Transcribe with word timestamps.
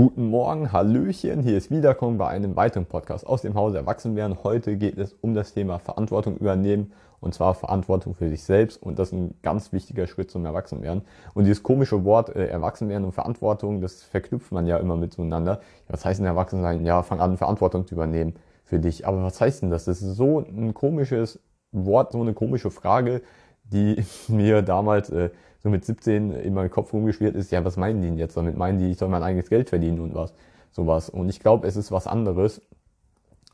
Guten 0.00 0.30
Morgen, 0.30 0.70
Hallöchen, 0.70 1.42
hier 1.42 1.56
ist 1.56 1.72
Wiederkommen 1.72 2.18
bei 2.18 2.28
einem 2.28 2.54
weiteren 2.54 2.86
Podcast 2.86 3.26
aus 3.26 3.42
dem 3.42 3.56
Hause 3.56 3.78
Erwachsenwerden. 3.78 4.44
Heute 4.44 4.76
geht 4.76 4.96
es 4.96 5.16
um 5.22 5.34
das 5.34 5.54
Thema 5.54 5.80
Verantwortung 5.80 6.36
übernehmen 6.36 6.92
und 7.18 7.34
zwar 7.34 7.52
Verantwortung 7.54 8.14
für 8.14 8.28
sich 8.28 8.44
selbst 8.44 8.80
und 8.80 9.00
das 9.00 9.08
ist 9.08 9.14
ein 9.14 9.34
ganz 9.42 9.72
wichtiger 9.72 10.06
Schritt 10.06 10.30
zum 10.30 10.46
Erwachsenwerden. 10.46 11.02
Und 11.34 11.46
dieses 11.46 11.64
komische 11.64 12.04
Wort 12.04 12.28
äh, 12.36 12.46
Erwachsenwerden 12.46 13.06
und 13.06 13.10
Verantwortung, 13.10 13.80
das 13.80 14.04
verknüpft 14.04 14.52
man 14.52 14.68
ja 14.68 14.76
immer 14.76 14.94
miteinander. 14.94 15.62
Was 15.88 16.04
heißt 16.04 16.20
denn 16.20 16.26
Erwachsensein? 16.26 16.86
Ja, 16.86 17.02
fang 17.02 17.18
an, 17.18 17.36
Verantwortung 17.36 17.84
zu 17.84 17.96
übernehmen 17.96 18.34
für 18.62 18.78
dich. 18.78 19.04
Aber 19.04 19.24
was 19.24 19.40
heißt 19.40 19.62
denn 19.62 19.70
das? 19.70 19.86
Das 19.86 20.00
ist 20.00 20.14
so 20.14 20.38
ein 20.38 20.74
komisches 20.74 21.40
Wort, 21.72 22.12
so 22.12 22.20
eine 22.20 22.34
komische 22.34 22.70
Frage, 22.70 23.20
die 23.64 24.04
mir 24.28 24.62
damals 24.62 25.10
äh, 25.10 25.30
so 25.60 25.70
mit 25.70 25.84
17 25.84 26.32
in 26.32 26.54
meinem 26.54 26.70
Kopf 26.70 26.92
rumgespielt 26.92 27.34
ist, 27.34 27.50
ja, 27.50 27.64
was 27.64 27.76
meinen 27.76 28.00
die 28.00 28.08
denn 28.08 28.18
jetzt 28.18 28.36
damit? 28.36 28.56
Meinen 28.56 28.78
die, 28.78 28.90
ich 28.90 28.98
soll 28.98 29.08
mein 29.08 29.22
eigenes 29.22 29.48
Geld 29.48 29.68
verdienen 29.68 30.00
und 30.00 30.14
was? 30.14 30.32
Sowas. 30.70 31.10
Und 31.10 31.28
ich 31.28 31.40
glaube, 31.40 31.66
es 31.66 31.76
ist 31.76 31.90
was 31.90 32.06
anderes 32.06 32.60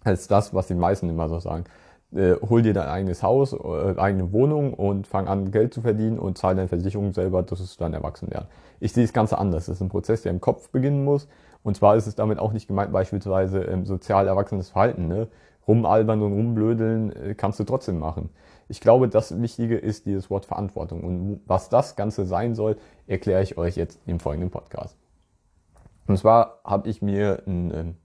als 0.02 0.28
das, 0.28 0.52
was 0.52 0.66
die 0.66 0.74
meisten 0.74 1.08
immer 1.08 1.28
so 1.28 1.38
sagen. 1.38 1.64
Äh, 2.14 2.34
hol 2.48 2.62
dir 2.62 2.74
dein 2.74 2.88
eigenes 2.88 3.22
Haus, 3.22 3.54
äh, 3.54 3.98
eigene 3.98 4.32
Wohnung 4.32 4.74
und 4.74 5.06
fang 5.06 5.26
an, 5.26 5.50
Geld 5.50 5.72
zu 5.72 5.80
verdienen 5.80 6.18
und 6.18 6.38
zahl 6.38 6.54
deine 6.54 6.68
Versicherung 6.68 7.12
selber, 7.12 7.42
das 7.42 7.60
ist 7.60 7.80
dann 7.80 7.94
erwachsen 7.94 8.30
werden. 8.30 8.46
Ich 8.80 8.92
sehe 8.92 9.04
das 9.04 9.12
Ganze 9.12 9.38
anders. 9.38 9.66
Das 9.66 9.76
ist 9.76 9.80
ein 9.80 9.88
Prozess, 9.88 10.22
der 10.22 10.32
im 10.32 10.40
Kopf 10.40 10.68
beginnen 10.70 11.04
muss. 11.04 11.26
Und 11.62 11.76
zwar 11.76 11.96
ist 11.96 12.06
es 12.06 12.14
damit 12.14 12.38
auch 12.38 12.52
nicht 12.52 12.68
gemeint, 12.68 12.92
beispielsweise 12.92 13.62
ähm, 13.62 13.86
sozial 13.86 14.28
erwachsenes 14.28 14.68
Verhalten. 14.68 15.08
Ne? 15.08 15.28
Rumalbern 15.66 16.20
und 16.20 16.32
rumblödeln 16.34 17.16
äh, 17.16 17.34
kannst 17.34 17.58
du 17.58 17.64
trotzdem 17.64 17.98
machen. 17.98 18.28
Ich 18.68 18.80
glaube, 18.80 19.08
das 19.08 19.40
Wichtige 19.40 19.76
ist 19.76 20.06
dieses 20.06 20.30
Wort 20.30 20.46
Verantwortung. 20.46 21.04
Und 21.04 21.40
was 21.46 21.68
das 21.68 21.96
Ganze 21.96 22.24
sein 22.24 22.54
soll, 22.54 22.76
erkläre 23.06 23.42
ich 23.42 23.58
euch 23.58 23.76
jetzt 23.76 24.00
im 24.06 24.20
folgenden 24.20 24.50
Podcast. 24.50 24.96
Und 26.06 26.18
zwar 26.18 26.60
habe 26.64 26.88
ich 26.88 27.02
mir 27.02 27.42
ein, 27.46 27.96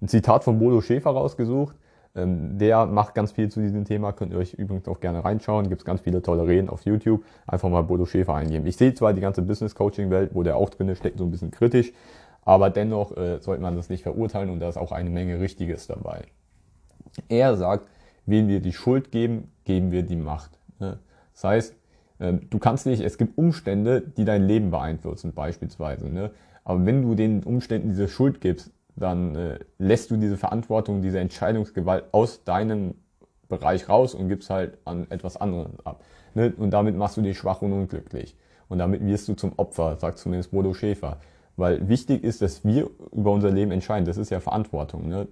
ein 0.00 0.08
Zitat 0.08 0.44
von 0.44 0.58
Bodo 0.58 0.80
Schäfer 0.80 1.10
rausgesucht. 1.10 1.76
Ähm, 2.16 2.58
der 2.58 2.86
macht 2.86 3.14
ganz 3.14 3.32
viel 3.32 3.50
zu 3.50 3.60
diesem 3.60 3.84
Thema, 3.84 4.12
könnt 4.12 4.32
ihr 4.32 4.38
euch 4.38 4.54
übrigens 4.54 4.86
auch 4.86 5.00
gerne 5.00 5.24
reinschauen. 5.24 5.68
Gibt 5.68 5.80
es 5.80 5.84
ganz 5.84 6.02
viele 6.02 6.22
tolle 6.22 6.46
Reden 6.46 6.68
auf 6.68 6.82
YouTube. 6.82 7.24
Einfach 7.46 7.68
mal 7.68 7.82
Bodo 7.82 8.06
Schäfer 8.06 8.34
eingeben. 8.34 8.66
Ich 8.66 8.76
sehe 8.76 8.94
zwar 8.94 9.12
die 9.12 9.20
ganze 9.20 9.42
Business 9.42 9.74
Coaching 9.74 10.10
Welt, 10.10 10.30
wo 10.34 10.42
der 10.42 10.56
auch 10.56 10.70
drin 10.70 10.94
steckt, 10.94 11.18
so 11.18 11.24
ein 11.24 11.30
bisschen 11.30 11.50
kritisch, 11.50 11.92
aber 12.44 12.70
dennoch 12.70 13.16
äh, 13.16 13.40
sollte 13.40 13.62
man 13.62 13.74
das 13.74 13.88
nicht 13.88 14.02
verurteilen 14.02 14.50
und 14.50 14.60
da 14.60 14.68
ist 14.68 14.76
auch 14.76 14.92
eine 14.92 15.10
Menge 15.10 15.40
Richtiges 15.40 15.86
dabei. 15.86 16.22
Er 17.28 17.56
sagt, 17.56 17.88
wem 18.26 18.48
wir 18.48 18.60
die 18.60 18.72
Schuld 18.72 19.10
geben, 19.10 19.50
geben 19.64 19.90
wir 19.90 20.02
die 20.02 20.16
Macht. 20.16 20.58
Ne? 20.78 20.98
Das 21.32 21.44
heißt, 21.44 21.74
ähm, 22.20 22.48
du 22.50 22.58
kannst 22.58 22.86
nicht, 22.86 23.00
es 23.00 23.18
gibt 23.18 23.36
Umstände, 23.38 24.00
die 24.00 24.24
dein 24.24 24.46
Leben 24.46 24.70
beeinflussen, 24.70 25.32
beispielsweise. 25.32 26.08
Ne? 26.08 26.30
Aber 26.64 26.84
wenn 26.86 27.02
du 27.02 27.14
den 27.14 27.42
Umständen 27.42 27.90
diese 27.90 28.08
Schuld 28.08 28.40
gibst, 28.40 28.70
dann 28.96 29.34
äh, 29.34 29.58
lässt 29.78 30.10
du 30.10 30.16
diese 30.16 30.36
Verantwortung, 30.36 31.02
diese 31.02 31.18
Entscheidungsgewalt 31.18 32.04
aus 32.12 32.44
deinem 32.44 32.94
Bereich 33.48 33.88
raus 33.88 34.14
und 34.14 34.28
gibst 34.28 34.50
halt 34.50 34.78
an 34.84 35.06
etwas 35.10 35.36
anderes 35.36 35.70
ab. 35.84 36.02
Ne? 36.34 36.52
Und 36.56 36.70
damit 36.70 36.96
machst 36.96 37.16
du 37.16 37.22
dich 37.22 37.36
schwach 37.36 37.62
und 37.62 37.72
unglücklich. 37.72 38.36
Und 38.68 38.78
damit 38.78 39.04
wirst 39.04 39.28
du 39.28 39.34
zum 39.34 39.52
Opfer, 39.56 39.96
sagt 39.96 40.18
zumindest 40.18 40.52
Bodo 40.52 40.72
Schäfer. 40.74 41.18
Weil 41.56 41.88
wichtig 41.88 42.24
ist, 42.24 42.42
dass 42.42 42.64
wir 42.64 42.88
über 43.12 43.30
unser 43.32 43.50
Leben 43.50 43.70
entscheiden. 43.70 44.06
Das 44.06 44.16
ist 44.16 44.30
ja 44.30 44.40
Verantwortung. 44.40 45.08
Ne? 45.08 45.28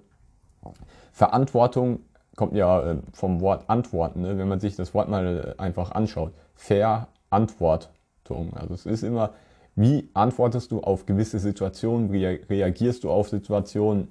Verantwortung 1.13 2.01
kommt 2.37 2.55
ja 2.55 2.93
äh, 2.93 2.97
vom 3.13 3.41
Wort 3.41 3.69
Antworten, 3.69 4.23
ne? 4.23 4.39
wenn 4.39 4.49
man 4.49 4.61
sich 4.61 4.77
das 4.77 4.95
Wort 4.95 5.09
mal 5.09 5.55
äh, 5.59 5.61
einfach 5.61 5.93
anschaut. 5.93 6.33
Verantwortung. 6.55 8.55
Also 8.55 8.75
es 8.75 8.87
ist 8.87 9.03
immer, 9.03 9.31
wie 9.75 10.09
antwortest 10.15 10.71
du 10.71 10.81
auf 10.81 11.07
gewisse 11.07 11.39
Situationen, 11.39 12.13
wie 12.13 12.27
reagierst 12.27 13.05
du 13.05 13.11
auf 13.11 13.29
Situationen. 13.29 14.09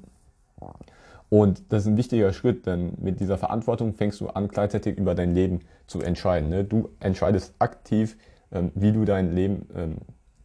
Und 1.30 1.72
das 1.72 1.84
ist 1.84 1.88
ein 1.88 1.98
wichtiger 1.98 2.34
Schritt, 2.34 2.66
denn 2.66 2.94
mit 3.00 3.20
dieser 3.20 3.38
Verantwortung 3.38 3.94
fängst 3.94 4.20
du 4.20 4.28
an, 4.28 4.50
gleichzeitig 4.50 4.98
über 4.98 5.16
dein 5.16 5.34
Leben 5.34 5.62
zu 5.88 6.02
entscheiden. 6.02 6.50
Ne? 6.50 6.64
Du 6.64 6.90
entscheidest 7.00 7.54
aktiv, 7.60 8.18
ähm, 8.52 8.72
wie 8.76 8.92
du 8.92 9.06
dein 9.06 9.34
Leben 9.34 9.68
ähm, 9.76 9.98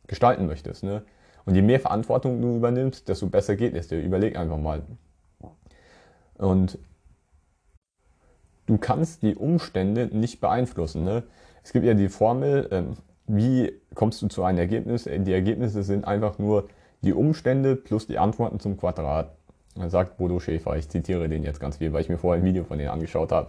gestalten 0.06 0.46
möchtest. 0.46 0.84
Ne? 0.84 1.02
Und 1.44 1.54
je 1.54 1.62
mehr 1.62 1.80
Verantwortung 1.80 2.40
du 2.40 2.56
übernimmst, 2.56 3.08
desto 3.08 3.26
besser 3.26 3.56
geht 3.56 3.74
es 3.74 3.88
dir. 3.88 4.00
Überleg 4.00 4.36
einfach 4.36 4.58
mal. 4.58 4.82
Und 6.38 6.78
du 8.66 8.78
kannst 8.78 9.22
die 9.22 9.34
Umstände 9.34 10.08
nicht 10.12 10.40
beeinflussen. 10.40 11.04
Ne? 11.04 11.22
Es 11.62 11.72
gibt 11.72 11.84
ja 11.84 11.94
die 11.94 12.08
Formel, 12.08 12.68
ähm, 12.70 12.96
wie 13.26 13.72
kommst 13.94 14.22
du 14.22 14.28
zu 14.28 14.44
einem 14.44 14.58
Ergebnis? 14.58 15.04
Die 15.04 15.32
Ergebnisse 15.32 15.82
sind 15.82 16.06
einfach 16.06 16.38
nur 16.38 16.68
die 17.02 17.12
Umstände 17.12 17.76
plus 17.76 18.06
die 18.06 18.18
Antworten 18.18 18.60
zum 18.60 18.76
Quadrat. 18.76 19.32
Sagt 19.88 20.16
Bodo 20.16 20.40
Schäfer. 20.40 20.76
Ich 20.76 20.88
zitiere 20.88 21.28
den 21.28 21.42
jetzt 21.42 21.60
ganz 21.60 21.76
viel, 21.76 21.92
weil 21.92 22.00
ich 22.00 22.08
mir 22.08 22.16
vorher 22.16 22.42
ein 22.42 22.46
Video 22.46 22.64
von 22.64 22.78
denen 22.78 22.90
angeschaut 22.90 23.30
habe. 23.30 23.48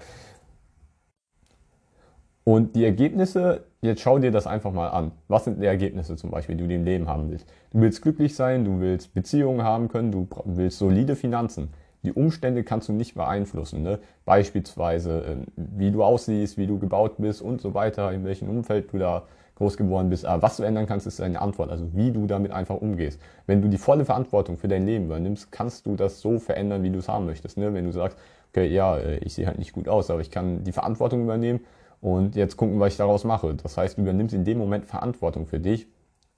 Und 2.44 2.75
die 2.75 2.85
Ergebnisse, 2.85 3.66
jetzt 3.81 4.01
schau 4.01 4.19
dir 4.19 4.31
das 4.31 4.47
einfach 4.47 4.72
mal 4.72 4.89
an. 4.89 5.11
Was 5.27 5.45
sind 5.45 5.61
die 5.61 5.66
Ergebnisse 5.66 6.16
zum 6.16 6.31
Beispiel, 6.31 6.56
die 6.56 6.67
du 6.67 6.73
im 6.73 6.85
Leben 6.85 7.07
haben 7.07 7.29
willst? 7.29 7.45
Du 7.72 7.81
willst 7.81 8.01
glücklich 8.01 8.35
sein, 8.35 8.66
du 8.66 8.79
willst 8.79 9.13
Beziehungen 9.13 9.63
haben 9.63 9.89
können, 9.89 10.11
du 10.11 10.27
willst 10.45 10.79
solide 10.79 11.16
Finanzen. 11.16 11.73
Die 12.03 12.13
Umstände 12.13 12.63
kannst 12.63 12.89
du 12.89 12.93
nicht 12.93 13.15
beeinflussen. 13.15 13.83
Ne? 13.83 13.99
Beispielsweise, 14.25 15.23
ähm, 15.27 15.45
wie 15.55 15.91
du 15.91 16.03
aussiehst, 16.03 16.57
wie 16.57 16.67
du 16.67 16.79
gebaut 16.79 17.15
bist 17.17 17.41
und 17.41 17.61
so 17.61 17.73
weiter, 17.73 18.11
in 18.11 18.23
welchem 18.23 18.49
Umfeld 18.49 18.93
du 18.93 18.97
da 18.97 19.23
groß 19.55 19.77
geworden 19.77 20.09
bist. 20.09 20.25
Aber 20.25 20.43
was 20.43 20.57
du 20.57 20.63
ändern 20.63 20.85
kannst, 20.85 21.07
ist 21.07 21.19
deine 21.19 21.41
Antwort, 21.41 21.71
also 21.71 21.87
wie 21.93 22.11
du 22.11 22.27
damit 22.27 22.51
einfach 22.51 22.75
umgehst. 22.75 23.19
Wenn 23.47 23.61
du 23.61 23.67
die 23.67 23.77
volle 23.77 24.05
Verantwortung 24.05 24.57
für 24.57 24.67
dein 24.67 24.85
Leben 24.85 25.05
übernimmst, 25.05 25.51
kannst 25.51 25.85
du 25.85 25.95
das 25.95 26.21
so 26.21 26.39
verändern, 26.39 26.83
wie 26.83 26.91
du 26.91 26.99
es 26.99 27.09
haben 27.09 27.25
möchtest. 27.25 27.57
Ne? 27.57 27.73
Wenn 27.73 27.85
du 27.85 27.91
sagst, 27.91 28.17
okay, 28.51 28.67
ja, 28.67 28.97
äh, 28.97 29.17
ich 29.17 29.33
sehe 29.33 29.47
halt 29.47 29.57
nicht 29.57 29.73
gut 29.73 29.87
aus, 29.87 30.09
aber 30.11 30.21
ich 30.21 30.31
kann 30.31 30.63
die 30.63 30.71
Verantwortung 30.71 31.23
übernehmen 31.23 31.61
und 32.01 32.35
jetzt 32.35 32.57
gucken, 32.57 32.79
was 32.79 32.93
ich 32.93 32.97
daraus 32.97 33.23
mache. 33.23 33.55
Das 33.55 33.77
heißt, 33.77 33.97
du 33.97 34.03
übernimmst 34.03 34.35
in 34.35 34.45
dem 34.45 34.59
Moment 34.59 34.85
Verantwortung 34.85 35.47
für 35.47 35.59
dich 35.59 35.87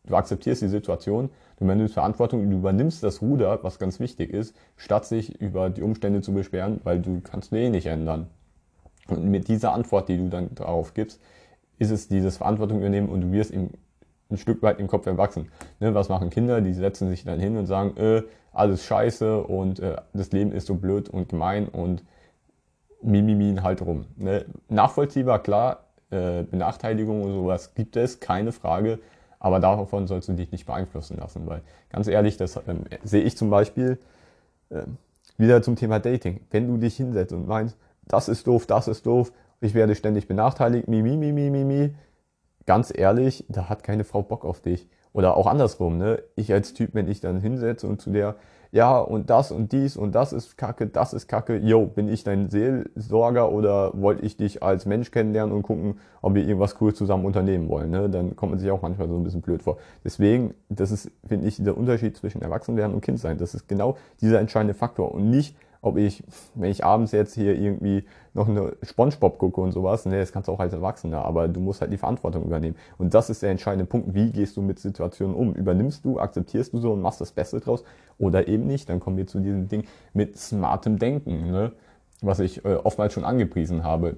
Du 0.08 0.16
akzeptierst 0.16 0.62
die 0.62 0.68
Situation, 0.68 1.30
du 1.58 1.66
übernimmst 1.66 1.94
Verantwortung, 1.94 2.50
du 2.50 2.58
übernimmst 2.58 3.04
das 3.04 3.22
Ruder, 3.22 3.60
was 3.64 3.80
ganz 3.80 4.00
wichtig 4.00 4.32
ist, 4.32 4.56
statt 4.78 5.06
sich 5.06 5.40
über 5.42 5.70
die 5.70 5.82
Umstände 5.82 6.22
zu 6.22 6.34
beschweren, 6.34 6.80
weil 6.84 7.00
du 7.00 7.22
kannst 7.22 7.52
eh 7.54 7.70
nicht 7.70 7.86
ändern. 7.86 8.28
Und 9.08 9.26
mit 9.26 9.48
dieser 9.48 9.74
Antwort, 9.74 10.08
die 10.08 10.18
du 10.18 10.30
dann 10.30 10.56
darauf 10.56 10.94
gibst, 10.94 11.20
ist 11.80 11.92
es 11.92 12.08
dieses 12.08 12.38
Verantwortung 12.38 12.80
übernehmen 12.80 13.10
und 13.10 13.22
du 13.22 13.32
wirst 13.32 13.52
im, 13.52 13.72
ein 14.30 14.38
Stück 14.38 14.62
weit 14.62 14.80
im 14.80 14.88
Kopf 14.88 15.06
erwachsen. 15.06 15.50
Ne, 15.80 15.94
was 15.94 16.10
machen 16.10 16.30
Kinder? 16.30 16.62
Die 16.62 16.74
setzen 16.74 17.10
sich 17.10 17.24
dann 17.24 17.40
hin 17.40 17.58
und 17.58 17.66
sagen, 17.66 17.98
äh, 17.98 18.24
alles 18.52 18.84
scheiße 18.84 19.44
und 19.44 19.80
äh, 19.80 19.98
das 20.14 20.32
Leben 20.32 20.52
ist 20.52 20.68
so 20.68 20.76
blöd 20.76 21.10
und 21.10 21.30
gemein 21.30 21.68
und 21.68 22.04
mimimin 23.02 23.64
halt 23.64 23.82
rum. 23.82 24.06
Ne? 24.18 24.46
Nachvollziehbar, 24.68 25.42
klar, 25.42 25.86
äh, 26.12 26.44
Benachteiligung 26.44 27.24
und 27.24 27.34
sowas 27.34 27.74
gibt 27.74 27.96
es, 27.96 28.20
keine 28.20 28.52
Frage. 28.52 29.00
Aber 29.40 29.60
davon 29.60 30.08
sollst 30.08 30.28
du 30.28 30.34
dich 30.34 30.52
nicht 30.52 30.66
beeinflussen 30.66 31.18
lassen, 31.18 31.48
weil 31.48 31.62
ganz 31.90 32.08
ehrlich, 32.08 32.38
das 32.38 32.58
ähm, 32.68 32.84
sehe 33.04 33.24
ich 33.24 33.38
zum 33.38 33.50
Beispiel 33.50 33.98
äh, 34.70 34.84
wieder 35.38 35.62
zum 35.62 35.76
Thema 35.76 36.00
Dating. 36.00 36.42
Wenn 36.52 36.68
du 36.68 36.78
dich 36.78 36.98
hinsetzt 36.98 37.34
und 37.34 37.48
meinst, 37.48 37.78
das 38.08 38.28
ist 38.28 38.46
doof, 38.48 38.66
das 38.66 38.88
ist 38.88 39.06
doof, 39.06 39.32
ich 39.62 39.74
werde 39.74 39.96
ständig 39.96 40.28
benachteiligt, 40.28 40.88
mi, 40.88 41.02
mi, 41.02 41.16
mi, 41.16 41.32
mi, 41.32 41.50
mi, 41.50 41.64
mi, 41.64 41.96
ganz 42.66 42.92
ehrlich, 42.96 43.46
da 43.48 43.70
hat 43.70 43.84
keine 43.84 44.04
Frau 44.04 44.22
Bock 44.22 44.46
auf 44.46 44.62
dich. 44.62 44.88
Oder 45.20 45.36
auch 45.36 45.48
andersrum, 45.48 45.98
ne? 45.98 46.24
Ich 46.38 46.54
als 46.54 46.74
Typ, 46.74 46.92
wenn 46.94 47.10
ich 47.10 47.20
dann 47.20 47.42
hinsetze 47.42 47.86
und 47.88 48.00
zu 48.00 48.10
der, 48.10 48.38
ja, 48.72 48.98
und 48.98 49.30
das 49.30 49.52
und 49.52 49.74
dies 49.74 49.98
und 49.98 50.16
das 50.16 50.32
ist 50.32 50.58
Kacke, 50.58 50.88
das 50.88 51.12
ist 51.12 51.28
Kacke, 51.28 51.58
yo, 51.58 51.88
bin 51.88 52.08
ich 52.08 52.24
dein 52.24 52.48
Seelsorger 52.50 53.52
oder 53.52 53.92
wollte 54.00 54.26
ich 54.26 54.38
dich 54.38 54.64
als 54.64 54.86
Mensch 54.86 55.12
kennenlernen 55.12 55.54
und 55.54 55.64
gucken, 55.64 56.00
ob 56.22 56.36
wir 56.36 56.44
irgendwas 56.44 56.78
cool 56.80 56.94
zusammen 56.94 57.26
unternehmen 57.26 57.68
wollen, 57.68 57.90
ne? 57.92 58.10
Dann 58.10 58.38
kommt 58.38 58.54
man 58.54 58.60
sich 58.60 58.72
auch 58.72 58.82
manchmal 58.82 59.10
so 59.10 59.18
ein 59.18 59.26
bisschen 59.26 59.42
blöd 59.42 59.62
vor. 59.62 59.76
Deswegen, 60.06 60.54
das 60.70 60.90
ist, 60.90 61.12
finde 61.28 61.50
ich, 61.50 61.58
dieser 61.58 61.76
Unterschied 61.76 62.16
zwischen 62.16 62.42
Erwachsenwerden 62.42 62.96
und 62.96 63.02
Kindsein. 63.02 63.38
Das 63.38 63.54
ist 63.54 63.68
genau 63.68 63.98
dieser 64.22 64.40
entscheidende 64.40 64.74
Faktor 64.74 65.14
und 65.14 65.30
nicht, 65.30 65.54
ob 65.82 65.98
ich, 65.98 66.24
wenn 66.56 66.72
ich 66.72 66.84
abends 66.84 67.12
jetzt 67.12 67.36
hier 67.36 67.56
irgendwie 67.56 68.04
noch 68.34 68.50
eine 68.50 68.74
Spongebob 68.84 69.38
gucke 69.38 69.62
und 69.62 69.72
sowas, 69.72 70.06
ne, 70.06 70.20
das 70.20 70.32
kannst 70.32 70.50
du 70.50 70.52
auch 70.52 70.60
als 70.60 70.74
Erwachsener, 70.74 71.24
aber 71.24 71.48
du 71.48 71.60
musst 71.62 71.82
halt 71.82 71.92
die 71.92 71.98
Verantwortung 71.98 72.44
übernehmen. 72.44 72.76
Und 72.98 73.14
das 73.14 73.30
ist 73.30 73.42
der 73.44 73.52
entscheidende 73.52 73.86
Punkt. 73.86 74.14
Wie 74.14 74.32
gehst 74.32 74.58
du 74.58 74.62
mit 74.62 74.80
Situationen 74.80 75.36
um? 75.36 75.54
Übernimmst 75.54 76.04
du, 76.04 76.20
akzeptierst 76.20 76.74
du 76.74 76.80
so 76.80 76.94
und 76.94 77.02
machst 77.02 77.22
das 77.22 77.32
Beste 77.32 77.60
draus 77.60 77.84
oder 78.18 78.48
eben 78.48 78.68
nicht? 78.68 78.90
Dann 78.90 79.00
kommen 79.00 79.18
wir 79.18 79.28
zu 79.28 79.40
diesem 79.40 79.68
Ding 79.70 79.86
mit 80.14 80.38
smartem 80.38 81.00
Denken, 81.00 81.50
ne, 81.50 81.72
was 82.22 82.40
ich 82.40 82.64
äh, 82.66 82.76
oftmals 82.76 83.14
schon 83.14 83.24
angepriesen 83.24 83.84
habe. 83.84 84.18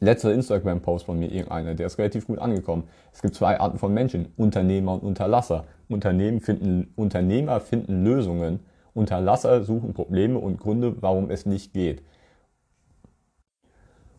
Letzter 0.00 0.32
Instagram-Post 0.32 1.04
von 1.04 1.18
mir, 1.18 1.30
irgendeiner, 1.30 1.74
der 1.74 1.86
ist 1.86 1.98
relativ 1.98 2.26
gut 2.26 2.38
angekommen. 2.38 2.84
Es 3.12 3.20
gibt 3.20 3.34
zwei 3.34 3.60
Arten 3.60 3.78
von 3.78 3.92
Menschen, 3.92 4.28
Unternehmer 4.38 4.94
und 4.94 5.02
Unterlasser. 5.02 5.64
Unternehmen 5.90 6.40
finden, 6.40 6.90
Unternehmer 6.96 7.60
finden 7.60 8.02
Lösungen 8.02 8.60
Unterlasser 8.94 9.64
suchen 9.64 9.92
Probleme 9.92 10.38
und 10.38 10.58
Gründe, 10.58 11.02
warum 11.02 11.30
es 11.30 11.46
nicht 11.46 11.72
geht. 11.72 12.02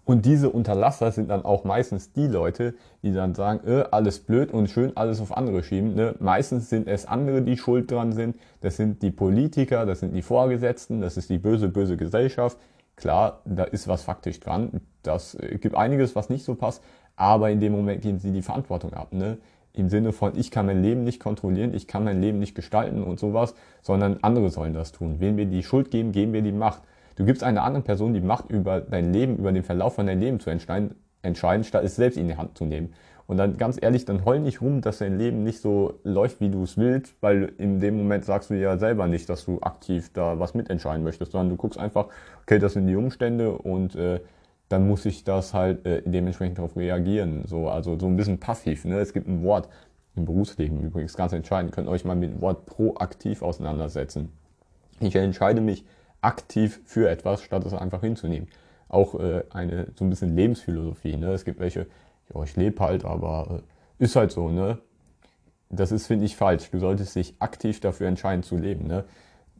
Und 0.06 0.26
diese 0.26 0.52
Unterlasser 0.52 1.12
sind 1.12 1.32
dann 1.32 1.44
auch 1.44 1.64
meistens 1.64 2.14
die 2.14 2.28
Leute, 2.28 2.76
die 3.02 3.12
dann 3.12 3.34
sagen, 3.34 3.68
äh, 3.68 3.86
alles 3.90 4.20
blöd 4.20 4.52
und 4.52 4.70
schön 4.70 4.96
alles 4.96 5.20
auf 5.20 5.36
andere 5.36 5.64
schieben. 5.64 5.96
Ne? 5.96 6.16
Meistens 6.20 6.70
sind 6.70 6.88
es 6.88 7.08
andere, 7.08 7.42
die 7.42 7.58
schuld 7.58 7.90
dran 7.90 8.14
sind. 8.14 8.36
Das 8.62 8.78
sind 8.78 9.02
die 9.02 9.10
Politiker, 9.10 9.88
das 9.88 10.02
sind 10.02 10.14
die 10.14 10.22
Vorgesetzten, 10.22 11.02
das 11.02 11.18
ist 11.18 11.32
die 11.32 11.40
böse, 11.40 11.70
böse 11.70 11.98
Gesellschaft. 11.98 12.58
Klar, 12.96 13.42
da 13.46 13.64
ist 13.64 13.88
was 13.88 14.04
faktisch 14.04 14.40
dran. 14.40 14.82
Das 15.02 15.34
äh, 15.36 15.58
gibt 15.58 15.76
einiges, 15.76 16.16
was 16.16 16.30
nicht 16.30 16.46
so 16.46 16.54
passt. 16.54 16.84
Aber 17.16 17.50
in 17.50 17.60
dem 17.60 17.72
Moment 17.74 18.04
gehen 18.04 18.20
sie 18.20 18.32
die 18.32 18.44
Verantwortung 18.44 18.94
ab. 18.94 19.12
Ne? 19.12 19.40
Im 19.78 19.90
Sinne 19.90 20.12
von, 20.12 20.38
ich 20.38 20.52
kann 20.52 20.66
mein 20.66 20.82
Leben 20.82 21.04
nicht 21.04 21.20
kontrollieren, 21.20 21.74
ich 21.74 21.88
kann 21.88 22.04
mein 22.04 22.22
Leben 22.22 22.40
nicht 22.40 22.56
gestalten 22.56 23.04
und 23.04 23.20
sowas, 23.20 23.56
sondern 23.82 24.18
andere 24.22 24.50
sollen 24.50 24.74
das 24.74 24.92
tun. 24.92 25.18
Wen 25.20 25.38
wir 25.38 25.46
die 25.46 25.64
Schuld 25.64 25.92
geben, 25.92 26.12
geben 26.12 26.34
wir 26.34 26.42
die 26.42 26.52
Macht. 26.52 26.82
Du 27.16 27.26
gibst 27.26 27.44
einer 27.44 27.64
anderen 27.64 27.84
Person 27.84 28.14
die 28.14 28.22
Macht 28.22 28.50
über 28.50 28.82
dein 28.82 29.14
Leben, 29.14 29.38
über 29.38 29.52
den 29.52 29.64
Verlauf 29.64 29.96
von 29.96 30.08
deinem 30.08 30.20
Leben 30.20 30.40
zu 30.40 30.50
entscheiden, 30.50 30.96
entscheiden, 31.22 31.64
statt 31.64 31.84
es 31.84 31.96
selbst 31.96 32.18
in 32.18 32.28
die 32.28 32.38
Hand 32.38 32.58
zu 32.58 32.66
nehmen. 32.66 32.94
Und 33.28 33.38
dann 33.38 33.58
ganz 33.58 33.80
ehrlich, 33.82 34.06
dann 34.06 34.24
heul 34.24 34.40
nicht 34.40 34.62
rum, 34.62 34.82
dass 34.82 35.00
dein 35.00 35.18
Leben 35.18 35.44
nicht 35.44 35.60
so 35.60 36.00
läuft, 36.04 36.42
wie 36.42 36.50
du 36.50 36.64
es 36.64 36.78
willst, 36.78 37.16
weil 37.22 37.54
in 37.58 37.80
dem 37.80 37.98
Moment 37.98 38.24
sagst 38.24 38.52
du 38.52 38.54
ja 38.54 38.78
selber 38.78 39.08
nicht, 39.08 39.30
dass 39.30 39.46
du 39.46 39.60
aktiv 39.62 40.12
da 40.14 40.40
was 40.40 40.54
mitentscheiden 40.54 41.04
möchtest, 41.04 41.32
sondern 41.32 41.50
du 41.50 41.56
guckst 41.56 41.80
einfach, 41.80 42.08
okay, 42.44 42.60
das 42.60 42.74
sind 42.74 42.86
die 42.86 42.96
Umstände 42.96 43.52
und 43.52 43.96
äh, 43.96 44.20
dann 44.70 44.88
muss 44.88 45.06
ich 45.06 45.24
das 45.24 45.54
halt 45.54 45.86
äh, 45.86 46.02
dementsprechend 46.06 46.58
darauf 46.58 46.76
reagieren. 46.76 47.44
So, 47.46 47.70
also 47.70 47.98
so 48.00 48.08
ein 48.08 48.16
bisschen 48.18 48.40
passiv. 48.40 48.86
Ne? 48.86 49.00
Es 49.00 49.14
gibt 49.14 49.28
ein 49.28 49.44
Wort 49.44 49.70
im 50.16 50.26
Berufsleben 50.26 50.82
übrigens 50.82 51.16
ganz 51.16 51.34
entscheidend. 51.34 51.72
Könnt 51.72 51.88
euch 51.88 52.06
mal 52.06 52.16
mit 52.16 52.32
dem 52.32 52.42
Wort 52.42 52.66
proaktiv 52.66 53.42
auseinandersetzen. 53.42 54.32
Ich 55.00 55.16
entscheide 55.16 55.62
mich 55.62 55.86
aktiv 56.22 56.82
für 56.86 57.10
etwas, 57.10 57.42
statt 57.42 57.66
es 57.66 57.74
einfach 57.74 58.02
hinzunehmen. 58.02 58.48
Auch 58.88 59.20
äh, 59.20 59.44
eine 59.52 59.88
so 59.96 60.06
ein 60.06 60.10
bisschen 60.10 60.36
Lebensphilosophie. 60.36 61.18
Ne? 61.18 61.34
Es 61.34 61.46
gibt 61.46 61.60
welche, 61.60 61.88
ja, 62.34 62.44
ich 62.44 62.56
lebe 62.56 62.80
halt, 62.80 63.06
aber 63.06 63.62
äh, 64.00 64.04
ist 64.04 64.16
halt 64.16 64.32
so. 64.32 64.50
Ne? 64.50 64.80
Das 65.70 65.92
ist, 65.92 66.08
finde 66.08 66.26
ich, 66.26 66.36
falsch. 66.36 66.72
Du 66.72 66.80
solltest 66.80 67.16
dich 67.16 67.36
aktiv 67.40 67.80
dafür 67.82 68.08
entscheiden 68.08 68.42
zu 68.42 68.58
leben. 68.58 68.88
Ne? 68.88 69.04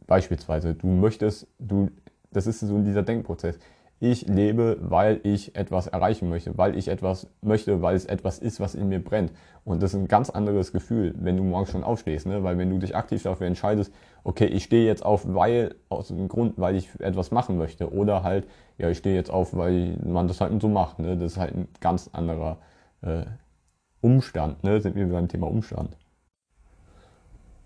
Beispielsweise, 0.06 0.74
du 0.74 0.86
möchtest, 0.88 1.46
du, 1.58 1.90
das 2.32 2.46
ist 2.46 2.60
so 2.60 2.78
dieser 2.80 3.02
Denkprozess 3.02 3.58
ich 3.98 4.26
lebe, 4.26 4.76
weil 4.80 5.20
ich 5.22 5.56
etwas 5.56 5.86
erreichen 5.86 6.28
möchte, 6.28 6.56
weil 6.58 6.76
ich 6.76 6.88
etwas 6.88 7.28
möchte, 7.40 7.80
weil 7.80 7.96
es 7.96 8.04
etwas 8.04 8.38
ist, 8.38 8.60
was 8.60 8.74
in 8.74 8.88
mir 8.88 9.02
brennt. 9.02 9.32
Und 9.64 9.82
das 9.82 9.94
ist 9.94 10.00
ein 10.00 10.08
ganz 10.08 10.28
anderes 10.28 10.72
Gefühl, 10.72 11.14
wenn 11.18 11.36
du 11.36 11.42
morgens 11.42 11.70
schon 11.70 11.82
aufstehst, 11.82 12.26
ne? 12.26 12.44
weil 12.44 12.58
wenn 12.58 12.68
du 12.68 12.78
dich 12.78 12.94
aktiv 12.94 13.22
dafür 13.22 13.46
entscheidest, 13.46 13.92
okay, 14.22 14.46
ich 14.46 14.64
stehe 14.64 14.86
jetzt 14.86 15.04
auf, 15.04 15.22
weil, 15.26 15.74
aus 15.88 16.08
dem 16.08 16.28
Grund, 16.28 16.58
weil 16.58 16.76
ich 16.76 16.88
etwas 17.00 17.30
machen 17.30 17.56
möchte 17.56 17.92
oder 17.92 18.22
halt, 18.22 18.46
ja, 18.76 18.90
ich 18.90 18.98
stehe 18.98 19.16
jetzt 19.16 19.30
auf, 19.30 19.56
weil 19.56 19.96
man 20.04 20.28
das 20.28 20.40
halt 20.40 20.60
so 20.60 20.68
macht, 20.68 20.98
ne? 20.98 21.16
das 21.16 21.32
ist 21.32 21.38
halt 21.38 21.54
ein 21.54 21.68
ganz 21.80 22.10
anderer 22.12 22.58
äh, 23.00 23.24
Umstand, 24.02 24.62
ne? 24.62 24.80
sind 24.80 24.94
wir 24.94 25.08
beim 25.08 25.28
Thema 25.28 25.48
Umstand. 25.48 25.96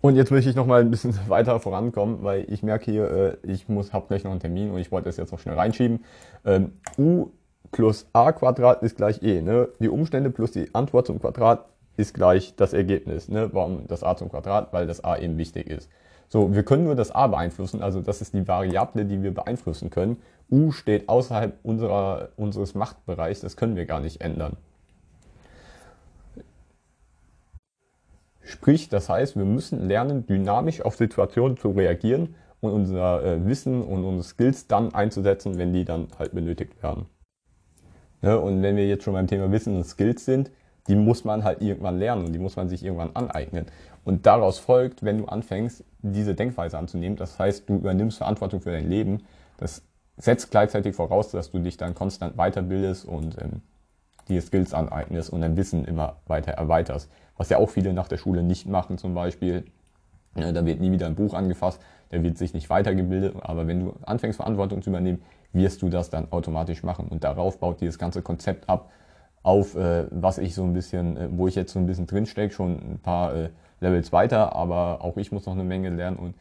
Und 0.02 0.17
jetzt 0.17 0.31
möchte 0.31 0.49
ich 0.49 0.56
noch 0.56 0.67
mal 0.67 0.81
ein 0.81 0.91
bisschen 0.91 1.14
weiter 1.29 1.61
vorankommen, 1.61 2.23
weil 2.23 2.47
ich 2.52 2.62
merke 2.62 2.91
hier, 2.91 3.11
äh, 3.11 3.37
ich 3.43 3.69
muss, 3.69 3.93
habe 3.93 4.06
gleich 4.08 4.25
noch 4.25 4.31
einen 4.31 4.41
Termin 4.41 4.70
und 4.70 4.79
ich 4.79 4.91
wollte 4.91 5.08
das 5.08 5.17
jetzt 5.17 5.32
noch 5.32 5.38
schnell 5.38 5.56
reinschieben. 5.56 6.05
Ähm, 6.44 6.73
u 6.99 7.29
plus 7.70 8.06
a 8.12 8.32
Quadrat 8.32 8.82
ist 8.82 8.97
gleich 8.97 9.23
e. 9.23 9.43
Ne? 9.43 9.69
Die 9.79 9.88
Umstände 9.88 10.31
plus 10.31 10.52
die 10.52 10.75
Antwort 10.75 11.06
zum 11.06 11.20
Quadrat 11.20 11.67
ist 11.97 12.14
gleich 12.14 12.55
das 12.56 12.73
Ergebnis. 12.73 13.29
Ne? 13.29 13.50
Warum 13.52 13.87
das 13.87 14.02
a 14.02 14.17
zum 14.17 14.31
Quadrat? 14.31 14.73
Weil 14.73 14.87
das 14.87 15.05
a 15.05 15.19
eben 15.19 15.38
wichtig 15.38 15.69
ist. 15.69 15.88
So, 16.29 16.55
wir 16.55 16.62
können 16.62 16.85
nur 16.85 16.94
das 16.94 17.11
a 17.11 17.26
beeinflussen, 17.26 17.82
also 17.82 18.00
das 18.00 18.23
ist 18.23 18.35
die 18.35 18.46
Variable, 18.46 19.05
die 19.05 19.20
wir 19.20 19.35
beeinflussen 19.35 19.91
können. 19.91 20.17
u 20.49 20.70
steht 20.70 21.08
außerhalb 21.08 21.58
unserer, 21.64 22.29
unseres 22.37 22.75
Machtbereichs, 22.75 23.41
das 23.41 23.56
können 23.56 23.75
wir 23.75 23.85
gar 23.85 23.99
nicht 24.00 24.20
ändern. 24.20 24.56
Sprich, 28.50 28.88
das 28.88 29.08
heißt, 29.08 29.37
wir 29.37 29.44
müssen 29.44 29.87
lernen, 29.87 30.26
dynamisch 30.26 30.82
auf 30.82 30.97
Situationen 30.97 31.56
zu 31.56 31.70
reagieren 31.70 32.35
und 32.61 32.73
unser 32.73 33.25
äh, 33.25 33.47
Wissen 33.47 33.82
und 33.82 34.05
unsere 34.05 34.25
Skills 34.25 34.67
dann 34.67 34.93
einzusetzen, 34.94 35.56
wenn 35.56 35.73
die 35.73 35.85
dann 35.85 36.08
halt 36.19 36.35
benötigt 36.35 36.82
werden. 36.82 37.06
Ja, 38.23 38.37
und 38.37 38.62
wenn 38.62 38.76
wir 38.76 38.87
jetzt 38.87 39.05
schon 39.05 39.14
beim 39.14 39.26
Thema 39.26 39.50
Wissen 39.50 39.76
und 39.76 39.85
Skills 39.85 40.25
sind, 40.25 40.50
die 40.88 40.97
muss 40.97 41.25
man 41.25 41.44
halt 41.44 41.62
irgendwann 41.62 41.99
lernen 41.99 42.26
und 42.26 42.32
die 42.32 42.38
muss 42.38 42.56
man 42.56 42.69
sich 42.69 42.85
irgendwann 42.85 43.14
aneignen. 43.14 43.67
Und 44.05 44.26
daraus 44.26 44.58
folgt, 44.58 45.05
wenn 45.05 45.19
du 45.19 45.26
anfängst, 45.26 45.85
diese 46.03 46.35
Denkweise 46.35 46.76
anzunehmen, 46.76 47.17
das 47.17 47.38
heißt, 47.38 47.69
du 47.69 47.76
übernimmst 47.76 48.19
Verantwortung 48.19 48.61
für 48.61 48.73
dein 48.73 48.88
Leben, 48.88 49.23
das 49.58 49.82
setzt 50.17 50.50
gleichzeitig 50.50 50.94
voraus, 50.94 51.31
dass 51.31 51.50
du 51.50 51.61
dich 51.61 51.76
dann 51.76 51.94
konstant 51.94 52.37
weiterbildest 52.37 53.06
und 53.06 53.41
ähm, 53.41 53.62
dir 54.29 54.43
Skills 54.43 54.75
aneignest 54.75 55.31
und 55.31 55.41
dein 55.41 55.56
Wissen 55.56 55.85
immer 55.85 56.17
weiter 56.26 56.53
erweiterst. 56.53 57.11
Was 57.41 57.49
ja 57.49 57.57
auch 57.57 57.71
viele 57.71 57.95
nach 57.95 58.07
der 58.07 58.19
Schule 58.19 58.43
nicht 58.43 58.67
machen 58.67 58.99
zum 58.99 59.15
Beispiel. 59.15 59.65
Ja, 60.37 60.53
da 60.53 60.67
wird 60.67 60.79
nie 60.79 60.93
wieder 60.93 61.07
ein 61.07 61.15
Buch 61.15 61.33
angefasst, 61.33 61.81
da 62.11 62.23
wird 62.23 62.37
sich 62.37 62.53
nicht 62.53 62.69
weitergebildet, 62.69 63.35
aber 63.41 63.67
wenn 63.67 63.81
du 63.81 63.95
anfängst 64.03 64.37
Verantwortung 64.37 64.83
zu 64.83 64.91
übernehmen, 64.91 65.23
wirst 65.55 65.81
du 65.81 65.89
das 65.89 66.11
dann 66.11 66.31
automatisch 66.33 66.83
machen. 66.83 67.09
Und 67.09 67.25
darauf 67.25 67.59
baut 67.59 67.81
dieses 67.81 67.99
ganze 67.99 68.21
Konzept 68.21 68.69
ab, 68.69 68.91
auf 69.43 69.75
äh, 69.75 70.05
was 70.11 70.37
ich 70.37 70.55
so 70.55 70.65
ein 70.65 70.75
bisschen, 70.75 71.17
äh, 71.17 71.29
wo 71.31 71.49
ich 71.49 71.55
jetzt 71.55 71.73
so 71.73 71.79
ein 71.79 71.87
bisschen 71.87 72.07
drinstecke, 72.07 72.53
schon 72.53 72.73
ein 72.73 72.99
paar 73.03 73.35
äh, 73.35 73.49
Levels 73.81 74.13
weiter, 74.13 74.55
aber 74.55 75.03
auch 75.03 75.17
ich 75.17 75.33
muss 75.33 75.47
noch 75.47 75.55
eine 75.55 75.65
Menge 75.65 75.89
lernen 75.89 76.19
und 76.19 76.35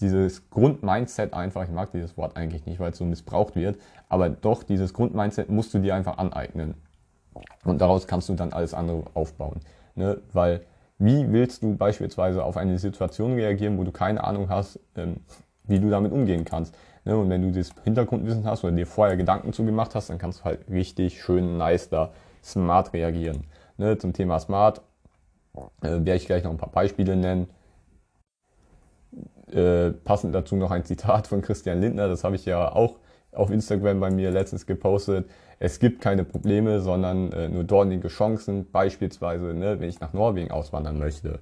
dieses 0.00 0.48
Grundmindset 0.50 1.34
einfach, 1.34 1.64
ich 1.64 1.70
mag 1.70 1.90
dieses 1.90 2.16
Wort 2.16 2.36
eigentlich 2.36 2.66
nicht, 2.66 2.78
weil 2.78 2.92
es 2.92 2.98
so 2.98 3.04
missbraucht 3.04 3.56
wird, 3.56 3.80
aber 4.08 4.28
doch 4.28 4.62
dieses 4.62 4.94
Grundmindset 4.94 5.50
musst 5.50 5.74
du 5.74 5.80
dir 5.80 5.96
einfach 5.96 6.18
aneignen. 6.18 6.74
Und 7.64 7.80
daraus 7.80 8.06
kannst 8.06 8.28
du 8.28 8.34
dann 8.34 8.52
alles 8.52 8.74
andere 8.74 9.02
aufbauen. 9.14 9.60
Ne? 9.96 10.20
Weil 10.32 10.60
wie 10.98 11.30
willst 11.30 11.62
du 11.62 11.76
beispielsweise 11.76 12.44
auf 12.44 12.56
eine 12.56 12.78
Situation 12.78 13.34
reagieren, 13.34 13.76
wo 13.76 13.84
du 13.84 13.92
keine 13.92 14.24
Ahnung 14.24 14.48
hast, 14.48 14.80
ähm, 14.96 15.16
wie 15.64 15.80
du 15.80 15.90
damit 15.90 16.12
umgehen 16.12 16.44
kannst? 16.44 16.74
Ne? 17.04 17.16
Und 17.16 17.28
wenn 17.28 17.42
du 17.42 17.58
das 17.58 17.70
Hintergrundwissen 17.84 18.44
hast 18.46 18.64
oder 18.64 18.74
dir 18.74 18.86
vorher 18.86 19.16
Gedanken 19.16 19.52
zu 19.52 19.64
gemacht 19.64 19.94
hast, 19.94 20.10
dann 20.10 20.18
kannst 20.18 20.40
du 20.40 20.44
halt 20.44 20.70
richtig 20.70 21.22
schön 21.22 21.58
nice 21.58 21.88
da 21.88 22.12
smart 22.42 22.92
reagieren. 22.92 23.44
Ne? 23.76 23.98
Zum 23.98 24.12
Thema 24.12 24.38
smart 24.38 24.80
äh, 25.82 25.90
werde 25.90 26.16
ich 26.16 26.26
gleich 26.26 26.44
noch 26.44 26.50
ein 26.50 26.58
paar 26.58 26.72
Beispiele 26.72 27.16
nennen. 27.16 27.48
Äh, 29.50 29.92
passend 29.92 30.34
dazu 30.34 30.56
noch 30.56 30.70
ein 30.70 30.84
Zitat 30.84 31.26
von 31.26 31.42
Christian 31.42 31.80
Lindner, 31.80 32.08
das 32.08 32.24
habe 32.24 32.34
ich 32.34 32.44
ja 32.46 32.72
auch 32.72 32.98
auf 33.30 33.50
Instagram 33.50 34.00
bei 34.00 34.10
mir 34.10 34.30
letztens 34.30 34.66
gepostet 34.66 35.28
es 35.58 35.78
gibt 35.78 36.00
keine 36.00 36.24
Probleme, 36.24 36.80
sondern 36.80 37.32
äh, 37.32 37.48
nur 37.48 37.64
dortige 37.64 38.08
Chancen. 38.08 38.70
Beispielsweise, 38.70 39.54
ne, 39.54 39.80
wenn 39.80 39.88
ich 39.88 40.00
nach 40.00 40.12
Norwegen 40.12 40.50
auswandern 40.50 40.98
möchte. 40.98 41.40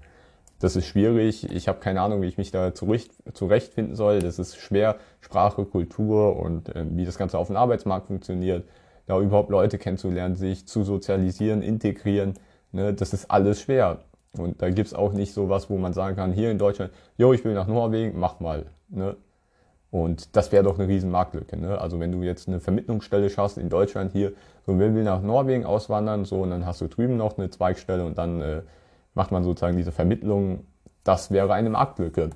Das 0.60 0.76
ist 0.76 0.86
schwierig. 0.86 1.50
Ich 1.50 1.68
habe 1.68 1.80
keine 1.80 2.00
Ahnung, 2.00 2.22
wie 2.22 2.28
ich 2.28 2.38
mich 2.38 2.50
da 2.50 2.74
zurecht, 2.74 3.12
zurechtfinden 3.32 3.96
soll. 3.96 4.20
Das 4.20 4.38
ist 4.38 4.56
schwer, 4.56 4.96
Sprache, 5.20 5.64
Kultur 5.64 6.36
und 6.36 6.74
äh, 6.74 6.84
wie 6.90 7.04
das 7.04 7.18
Ganze 7.18 7.38
auf 7.38 7.48
dem 7.48 7.56
Arbeitsmarkt 7.56 8.06
funktioniert. 8.06 8.64
Da 9.06 9.20
überhaupt 9.20 9.50
Leute 9.50 9.78
kennenzulernen, 9.78 10.36
sich 10.36 10.66
zu 10.66 10.84
sozialisieren, 10.84 11.60
integrieren. 11.60 12.34
Ne, 12.72 12.94
das 12.94 13.12
ist 13.12 13.30
alles 13.30 13.60
schwer. 13.60 14.04
Und 14.38 14.62
da 14.62 14.70
gibt's 14.70 14.94
auch 14.94 15.12
nicht 15.12 15.32
so 15.32 15.48
was, 15.48 15.70
wo 15.70 15.76
man 15.76 15.92
sagen 15.92 16.16
kann, 16.16 16.32
hier 16.32 16.50
in 16.50 16.58
Deutschland, 16.58 16.92
jo, 17.18 17.32
ich 17.32 17.44
will 17.44 17.54
nach 17.54 17.66
Norwegen, 17.66 18.18
mach 18.18 18.40
mal. 18.40 18.66
Ne? 18.88 19.16
Und 19.94 20.34
das 20.34 20.50
wäre 20.50 20.64
doch 20.64 20.76
eine 20.76 20.88
riesen 20.88 21.12
Marktlücke. 21.12 21.56
Ne? 21.56 21.80
Also 21.80 22.00
wenn 22.00 22.10
du 22.10 22.24
jetzt 22.24 22.48
eine 22.48 22.58
Vermittlungsstelle 22.58 23.30
schaffst 23.30 23.58
in 23.58 23.68
Deutschland 23.68 24.10
hier, 24.10 24.32
so 24.66 24.76
will 24.76 24.92
will 24.92 25.04
nach 25.04 25.22
Norwegen 25.22 25.64
auswandern, 25.64 26.24
so 26.24 26.42
und 26.42 26.50
dann 26.50 26.66
hast 26.66 26.80
du 26.80 26.88
drüben 26.88 27.16
noch 27.16 27.38
eine 27.38 27.48
Zweigstelle 27.48 28.04
und 28.04 28.18
dann 28.18 28.40
äh, 28.40 28.62
macht 29.14 29.30
man 29.30 29.44
sozusagen 29.44 29.76
diese 29.76 29.92
Vermittlung. 29.92 30.66
Das 31.04 31.30
wäre 31.30 31.52
eine 31.52 31.70
Marktlücke. 31.70 32.30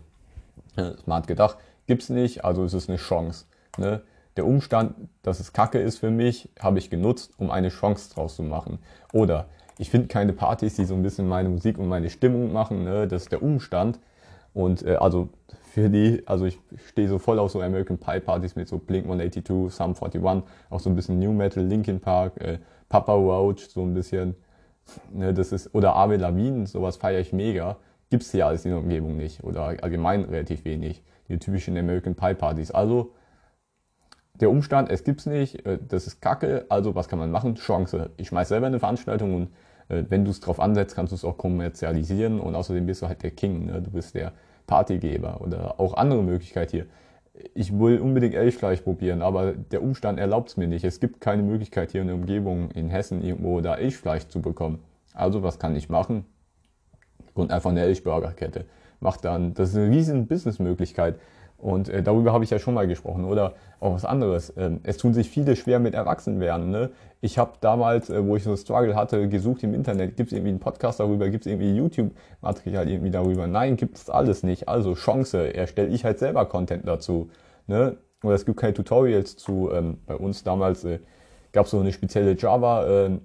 Smart 1.03 1.27
gedacht, 1.27 1.59
gibt's 1.89 2.11
nicht, 2.11 2.45
also 2.45 2.63
ist 2.65 2.75
es 2.75 2.89
eine 2.89 2.97
Chance. 2.97 3.47
Ne? 3.77 4.03
Der 4.37 4.47
Umstand, 4.47 4.95
dass 5.23 5.41
es 5.41 5.53
Kacke 5.53 5.81
ist 5.81 5.99
für 5.99 6.13
mich, 6.13 6.51
habe 6.61 6.79
ich 6.79 6.91
genutzt, 6.91 7.33
um 7.39 7.51
eine 7.51 7.71
Chance 7.71 8.15
draus 8.15 8.37
zu 8.37 8.45
machen. 8.45 8.79
Oder 9.13 9.47
ich 9.79 9.91
finde 9.91 10.07
keine 10.07 10.33
Partys, 10.33 10.77
die 10.77 10.85
so 10.85 10.95
ein 10.95 11.03
bisschen 11.03 11.27
meine 11.27 11.49
Musik 11.49 11.77
und 11.77 11.89
meine 11.89 12.09
Stimmung 12.09 12.53
machen. 12.53 12.85
Ne? 12.85 13.09
Das 13.09 13.23
ist 13.23 13.33
der 13.33 13.43
Umstand. 13.43 13.99
Und 14.55 14.85
äh, 14.87 14.95
also 14.95 15.31
für 15.69 15.89
die, 15.91 16.23
also 16.27 16.47
ich 16.47 16.59
stehe 16.89 17.09
so 17.09 17.19
voll 17.19 17.39
auf 17.39 17.51
so 17.51 17.61
American 17.61 17.99
Pie 17.99 18.21
Partys 18.21 18.57
mit 18.57 18.69
so 18.69 18.79
Blink 18.79 19.05
182, 19.05 19.75
Sum 19.75 19.95
41, 19.95 20.45
auch 20.71 20.81
so 20.81 20.91
ein 20.91 20.97
bisschen 20.97 21.19
New 21.19 21.33
Metal, 21.33 21.65
Linkin 21.65 22.01
Park, 22.01 22.41
äh, 22.41 22.59
Papa 22.89 23.13
Roach, 23.13 23.69
so 23.69 23.83
ein 23.83 23.95
bisschen, 23.95 24.35
ne, 25.13 25.35
das 25.35 25.53
ist, 25.53 25.75
oder 25.75 25.95
Ave 25.95 26.17
Lavigne, 26.17 26.67
sowas 26.67 26.97
feiere 26.97 27.21
ich 27.21 27.33
mega. 27.33 27.77
Gibt's 28.11 28.31
hier 28.31 28.47
alles 28.47 28.65
in 28.65 28.71
der 28.71 28.81
Umgebung 28.81 29.17
nicht 29.17 29.45
oder 29.45 29.63
allgemein 29.63 30.25
relativ 30.25 30.65
wenig. 30.65 31.03
Die 31.29 31.39
typischen 31.39 31.77
American 31.77 32.15
Pie 32.15 32.35
Partys. 32.35 32.71
Also 32.71 33.13
der 34.41 34.51
Umstand, 34.51 34.91
es 34.91 35.05
gibt's 35.05 35.27
nicht, 35.27 35.67
äh, 35.67 35.79
das 35.87 36.07
ist 36.07 36.21
Kacke, 36.21 36.65
also 36.69 36.95
was 36.95 37.09
kann 37.09 37.19
man 37.19 37.31
machen? 37.31 37.57
Chance. 37.57 38.11
Ich 38.17 38.29
schmeiß 38.29 38.49
selber 38.49 38.67
eine 38.67 38.79
Veranstaltung 38.79 39.35
und 39.35 39.49
äh, 39.89 40.05
wenn 40.09 40.25
du 40.25 40.31
es 40.31 40.41
drauf 40.41 40.61
ansetzt, 40.61 40.95
kannst 40.95 41.13
du 41.13 41.17
es 41.17 41.25
auch 41.25 41.37
kommerzialisieren 41.37 42.41
und 42.41 42.55
außerdem 42.55 42.87
bist 42.87 43.03
du 43.03 43.09
halt 43.09 43.23
der 43.23 43.33
King, 43.33 43.67
ne? 43.67 43.83
du 43.83 43.91
bist 43.91 44.15
der 44.15 44.33
Partygeber 44.69 45.41
oder 45.41 45.81
auch 45.81 45.95
andere 45.95 46.23
Möglichkeit 46.23 46.71
hier. 46.71 46.87
ich 47.55 47.77
will 47.77 47.99
unbedingt 47.99 48.35
Elchfleisch 48.35 48.81
probieren, 48.81 49.23
aber 49.23 49.53
der 49.53 49.83
Umstand 49.83 50.19
erlaubt 50.19 50.51
es 50.51 50.57
mir 50.57 50.69
nicht. 50.69 50.85
Es 50.85 51.01
gibt 51.01 51.21
keine 51.21 51.43
Möglichkeit 51.43 51.91
hier 51.93 52.01
in 52.03 52.07
der 52.09 52.17
Umgebung 52.17 52.71
in 52.73 52.89
Hessen 52.89 53.23
irgendwo 53.23 53.61
da 53.61 53.77
Elchfleisch 53.77 54.29
zu 54.29 54.41
bekommen. 54.41 54.81
Also 55.15 55.43
was 55.43 55.59
kann 55.59 55.75
ich 55.75 55.89
machen? 55.89 56.25
Und 57.35 57.53
einfach 57.53 57.71
eine 57.71 57.83
Elchburgerkette. 57.83 58.67
Macht 59.01 59.25
dann, 59.25 59.55
das 59.55 59.71
ist 59.71 59.77
eine 59.77 59.91
riesen 59.91 60.27
Businessmöglichkeit. 60.27 61.21
Und 61.59 61.89
äh, 61.89 62.03
darüber 62.05 62.33
habe 62.33 62.45
ich 62.45 62.51
ja 62.51 62.59
schon 62.61 62.75
mal 62.75 62.87
gesprochen. 62.87 63.25
Oder 63.25 63.55
auch 63.81 63.95
was 63.95 64.05
anderes. 64.05 64.53
Ähm, 64.57 64.81
es 64.85 64.97
tun 64.97 65.13
sich 65.13 65.29
viele 65.29 65.57
schwer 65.57 65.81
mit 65.81 65.93
Erwachsenwerden. 65.93 66.71
Ne? 66.71 66.91
Ich 67.21 67.37
habe 67.37 67.55
damals, 67.61 68.11
äh, 68.11 68.25
wo 68.25 68.37
ich 68.37 68.45
so 68.45 68.51
einen 68.51 68.57
Struggle 68.57 68.95
hatte, 68.95 69.29
gesucht 69.29 69.65
im 69.65 69.75
Internet, 69.75 70.17
gibt 70.17 70.31
es 70.31 70.33
irgendwie 70.33 70.51
einen 70.51 70.61
Podcast 70.61 71.01
darüber, 71.01 71.29
gibt 71.29 71.47
es 71.47 71.53
irgendwie 71.53 71.75
YouTube-Material 71.77 72.89
irgendwie 72.89 73.11
darüber. 73.11 73.49
Nein, 73.49 73.77
gibt 73.77 73.97
es 73.97 74.09
alles 74.09 74.45
nicht. 74.45 74.69
Also 74.69 74.95
Chance, 74.95 75.53
erstelle 75.53 75.89
ich 75.89 76.05
halt 76.05 76.21
selber 76.21 76.47
Content 76.47 76.87
dazu. 76.87 77.31
Ne? 77.67 77.97
Oder 78.23 78.35
es 78.35 78.47
gibt 78.47 78.59
keine 78.59 78.75
Tutorials 78.75 79.37
zu. 79.37 79.71
Ähm, 79.73 79.99
bei 80.07 80.15
uns 80.15 80.45
damals 80.45 80.85
äh, 80.85 81.01
gab 81.53 81.67
es 81.67 81.73
so 81.73 81.81
eine 81.81 81.93
spezielle 81.93 82.37
Java. 82.37 82.87
Äh, 82.87 83.19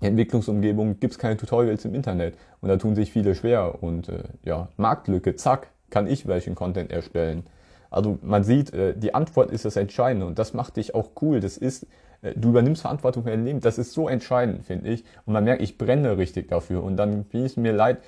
Entwicklungsumgebung 0.00 0.98
gibt 0.98 1.12
es 1.12 1.18
keine 1.18 1.36
Tutorials 1.36 1.84
im 1.84 1.94
Internet 1.94 2.36
und 2.60 2.68
da 2.68 2.76
tun 2.76 2.96
sich 2.96 3.12
viele 3.12 3.34
schwer 3.36 3.82
und 3.82 4.08
äh, 4.08 4.24
ja, 4.42 4.68
Marktlücke, 4.76 5.36
zack, 5.36 5.68
kann 5.92 6.08
ich 6.08 6.26
welchen 6.26 6.56
Content 6.56 6.90
erstellen. 6.90 7.44
Also 7.90 8.18
man 8.22 8.42
sieht, 8.42 8.72
äh, 8.72 8.94
die 8.96 9.14
Antwort 9.14 9.52
ist 9.52 9.64
das 9.64 9.76
Entscheidende 9.76 10.26
und 10.26 10.38
das 10.38 10.54
macht 10.54 10.76
dich 10.76 10.94
auch 10.94 11.10
cool. 11.20 11.38
Das 11.38 11.58
ist, 11.58 11.86
äh, 12.22 12.32
du 12.34 12.48
übernimmst 12.48 12.82
Verantwortung 12.82 13.22
für 13.22 13.30
dein 13.30 13.44
Leben. 13.44 13.60
Das 13.60 13.78
ist 13.78 13.92
so 13.92 14.08
entscheidend, 14.08 14.64
finde 14.64 14.88
ich. 14.88 15.04
Und 15.26 15.34
man 15.34 15.44
merkt, 15.44 15.62
ich 15.62 15.78
brenne 15.78 16.16
richtig 16.16 16.48
dafür. 16.48 16.82
Und 16.82 16.96
dann 16.96 17.24
bin 17.24 17.44
es 17.44 17.56
mir 17.56 17.72
leid, 17.72 17.98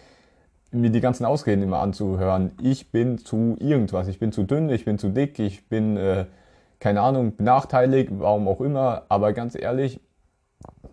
mir 0.72 0.90
die 0.90 1.02
ganzen 1.02 1.26
Ausreden 1.26 1.62
immer 1.62 1.78
anzuhören. 1.80 2.52
Ich 2.60 2.90
bin 2.90 3.18
zu 3.18 3.56
irgendwas. 3.60 4.08
Ich 4.08 4.18
bin 4.18 4.32
zu 4.32 4.42
dünn, 4.42 4.70
ich 4.70 4.86
bin 4.86 4.98
zu 4.98 5.10
dick, 5.10 5.38
ich 5.38 5.68
bin, 5.68 5.98
äh, 5.98 6.24
keine 6.80 7.02
Ahnung, 7.02 7.36
benachteiligt, 7.36 8.10
warum 8.12 8.48
auch 8.48 8.62
immer. 8.62 9.02
Aber 9.10 9.34
ganz 9.34 9.54
ehrlich, 9.54 10.00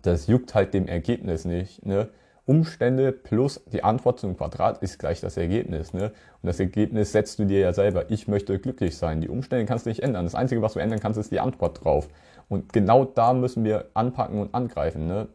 das 0.02 0.26
juckt 0.26 0.54
halt 0.54 0.74
dem 0.74 0.86
Ergebnis 0.86 1.46
nicht. 1.46 1.84
Ne? 1.86 2.08
Umstände 2.52 3.12
plus 3.12 3.62
die 3.72 3.82
Antwort 3.82 4.20
zum 4.20 4.36
Quadrat 4.36 4.82
ist 4.82 4.98
gleich 4.98 5.22
das 5.22 5.38
Ergebnis. 5.38 5.94
Ne? 5.94 6.12
Und 6.42 6.46
das 6.46 6.60
Ergebnis 6.60 7.10
setzt 7.10 7.38
du 7.38 7.46
dir 7.46 7.60
ja 7.60 7.72
selber. 7.72 8.10
Ich 8.10 8.28
möchte 8.28 8.58
glücklich 8.58 8.98
sein. 8.98 9.22
Die 9.22 9.30
Umstände 9.30 9.64
kannst 9.64 9.86
du 9.86 9.88
nicht 9.88 10.02
ändern. 10.02 10.26
Das 10.26 10.34
Einzige, 10.34 10.60
was 10.60 10.74
du 10.74 10.78
ändern 10.78 11.00
kannst, 11.00 11.18
ist 11.18 11.32
die 11.32 11.40
Antwort 11.40 11.82
drauf. 11.82 12.08
Und 12.50 12.74
genau 12.74 13.06
da 13.06 13.32
müssen 13.32 13.64
wir 13.64 13.86
anpacken 13.94 14.38
und 14.38 14.54
angreifen. 14.54 15.06
Ne? 15.06 15.28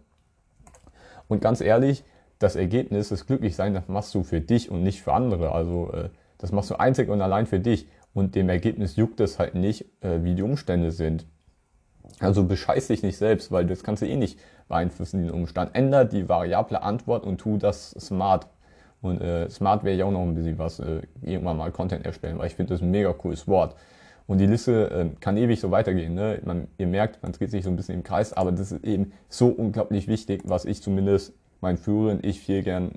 Und 1.28 1.42
ganz 1.42 1.60
ehrlich, 1.60 2.04
das 2.38 2.56
Ergebnis, 2.56 3.10
das 3.10 3.26
Glücklichsein, 3.26 3.74
das 3.74 3.88
machst 3.88 4.14
du 4.14 4.22
für 4.22 4.40
dich 4.40 4.70
und 4.70 4.84
nicht 4.84 5.02
für 5.02 5.14
andere. 5.14 5.54
Also 5.54 5.92
äh, 5.94 6.10
das 6.38 6.52
machst 6.52 6.70
du 6.70 6.76
einzig 6.76 7.10
und 7.10 7.20
allein 7.20 7.48
für 7.48 7.60
dich. 7.60 7.88
Und 8.14 8.36
dem 8.36 8.48
Ergebnis 8.48 8.96
juckt 8.96 9.20
es 9.22 9.40
halt 9.40 9.56
nicht, 9.56 9.86
äh, 10.04 10.24
wie 10.24 10.36
die 10.36 10.44
Umstände 10.44 10.92
sind. 10.92 11.26
Also 12.20 12.44
bescheiß 12.44 12.90
dich 12.90 13.02
nicht 13.02 13.18
selbst, 13.18 13.52
weil 13.52 13.66
das 13.66 13.84
kannst 13.84 14.04
du 14.04 14.08
eh 14.08 14.16
nicht 14.16 14.38
beeinflussen, 14.68 15.24
den 15.24 15.32
Umstand. 15.32 15.76
Änder 15.76 16.06
die 16.06 16.28
variable 16.28 16.82
Antwort 16.82 17.26
und 17.26 17.40
tu 17.40 17.58
das 17.58 17.92
smart. 17.92 18.48
Und 19.02 19.22
äh, 19.22 19.50
smart 19.50 19.84
wäre 19.84 19.96
ja 19.96 20.06
auch 20.06 20.12
noch 20.12 20.24
ein 20.24 20.36
bisschen 20.36 20.58
was, 20.58 20.80
äh, 20.80 21.02
irgendwann 21.22 21.58
mal 21.58 21.72
Content 21.72 22.06
erstellen, 22.06 22.40
weil 22.40 22.48
ich 22.48 22.56
finde 22.56 22.74
das 22.74 22.82
ein 22.82 22.92
mega 22.92 23.14
cooles 23.14 23.48
Wort. 23.48 23.76
Und 24.26 24.40
die 24.40 24.46
Liste 24.46 24.92
äh, 24.92 25.20
kann 25.22 25.38
ewig 25.38 25.60
so 25.60 25.72
weitergehen. 25.72 26.14
Ne? 26.14 26.42
Man, 26.44 26.68
ihr 26.78 26.88
merkt, 26.88 27.24
man 27.24 27.32
dreht 27.32 27.52
sich 27.52 27.64
so 27.64 27.70
ein 27.70 27.76
bisschen 27.76 27.96
im 27.96 28.04
Kreis, 28.04 28.34
aber 28.34 28.52
das 28.52 28.72
ist 28.72 28.84
eben 28.84 29.14
so 29.30 29.48
unglaublich 29.48 30.08
wichtig, 30.08 30.42
was 30.46 30.66
ich 30.66 30.82
zumindest 30.82 31.34
mein 31.62 31.78
früheren 31.78 32.20
Ich 32.24 32.42
viel 32.42 32.62
gern, 32.62 32.92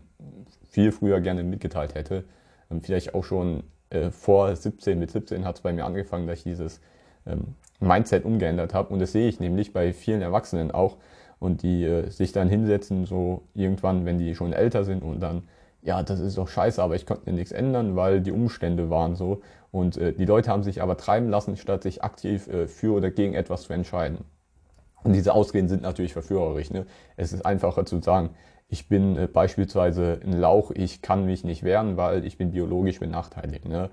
viel 0.69 0.91
früher 0.91 1.21
gerne 1.21 1.45
mitgeteilt 1.45 1.95
hätte. 1.95 2.25
Ähm, 2.71 2.83
vielleicht 2.83 3.15
auch 3.15 3.25
schon 3.25 3.63
äh, 3.91 4.11
vor 4.11 4.55
17, 4.55 4.99
mit 4.99 5.13
17 5.13 5.45
hat 5.45 5.57
es 5.57 5.61
bei 5.63 5.73
mir 5.73 5.85
angefangen, 5.85 6.27
dass 6.27 6.39
ich 6.39 6.45
dieses 6.45 6.81
ähm, 7.27 7.55
Mindset 7.79 8.25
umgeändert 8.25 8.75
habe. 8.75 8.93
Und 8.93 9.01
das 9.01 9.13
sehe 9.13 9.29
ich 9.29 9.39
nämlich 9.39 9.73
bei 9.73 9.93
vielen 9.93 10.23
Erwachsenen 10.23 10.71
auch. 10.71 10.97
Und 11.41 11.63
die 11.63 11.85
äh, 11.85 12.09
sich 12.11 12.31
dann 12.31 12.49
hinsetzen, 12.49 13.07
so 13.07 13.43
irgendwann, 13.55 14.05
wenn 14.05 14.19
die 14.19 14.35
schon 14.37 14.53
älter 14.53 14.85
sind 14.85 15.03
und 15.03 15.21
dann, 15.21 15.43
ja, 15.83 16.03
das 16.03 16.21
ist 16.21 16.39
doch 16.39 16.47
scheiße, 16.47 16.81
aber 16.83 16.95
ich 16.95 17.07
konnte 17.07 17.33
nichts 17.33 17.51
ändern, 17.51 17.97
weil 17.97 18.21
die 18.21 18.31
Umstände 18.31 18.91
waren 18.91 19.17
so. 19.17 19.41
Und 19.73 19.97
äh, 19.97 20.13
die 20.13 20.27
Leute 20.27 20.51
haben 20.51 20.63
sich 20.63 20.83
aber 20.83 20.97
treiben 20.97 21.29
lassen, 21.29 21.57
statt 21.57 21.83
sich 21.83 22.05
aktiv 22.05 22.47
äh, 22.49 22.69
für 22.69 22.95
oder 22.95 23.11
gegen 23.11 23.35
etwas 23.35 23.63
zu 23.63 23.73
entscheiden. 23.73 24.19
Und 25.03 25.15
diese 25.15 25.35
Ausreden 25.35 25.69
sind 25.69 25.83
natürlich 25.83 26.13
verführerisch. 26.13 26.71
Ne? 26.71 26.87
Es 27.17 27.33
ist 27.33 27.47
einfacher 27.47 27.87
zu 27.87 28.01
sagen, 28.01 28.31
ich 28.69 28.89
bin 28.89 29.17
äh, 29.17 29.27
beispielsweise 29.27 30.21
ein 30.25 30.39
Lauch, 30.39 30.71
ich 30.73 31.03
kann 31.03 31.25
mich 31.25 31.45
nicht 31.45 31.63
wehren, 31.63 31.97
weil 31.97 32.25
ich 32.25 32.37
bin 32.39 32.53
biologisch 32.53 33.01
benachteiligt. 33.01 33.67
Ne? 33.67 33.91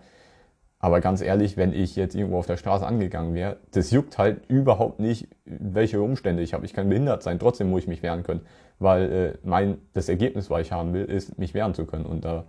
Aber 0.80 1.02
ganz 1.02 1.22
ehrlich, 1.22 1.58
wenn 1.58 1.74
ich 1.74 1.96
jetzt 1.96 2.14
irgendwo 2.14 2.38
auf 2.38 2.46
der 2.46 2.58
Straße 2.58 2.86
angegangen 2.86 3.34
wäre, 3.34 3.58
das 3.72 3.90
juckt 3.90 4.18
halt 4.18 4.46
überhaupt 4.48 5.00
nicht, 5.00 5.28
welche 5.46 6.02
Umstände 6.02 6.44
ich 6.44 6.54
habe. 6.54 6.66
Ich 6.66 6.74
kann 6.74 6.88
behindert 6.88 7.24
sein, 7.24 7.40
trotzdem 7.40 7.70
muss 7.72 7.82
ich 7.82 7.88
mich 7.88 8.04
wehren 8.04 8.22
können, 8.24 8.42
weil 8.78 9.12
äh, 9.12 9.38
mein 9.44 9.80
das 9.94 10.08
Ergebnis, 10.08 10.50
was 10.52 10.62
ich 10.62 10.72
haben 10.72 10.94
will, 10.94 11.06
ist, 11.06 11.40
mich 11.40 11.56
wehren 11.56 11.74
zu 11.74 11.86
können. 11.86 12.06
Und 12.06 12.26
da 12.26 12.46